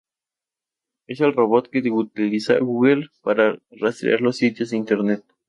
[1.05, 5.23] Es el robot que utiliza Google para 'rastrear' los sitios de Internet.